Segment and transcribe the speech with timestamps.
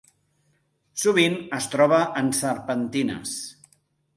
[1.01, 3.37] Sovint es troba en serpentines.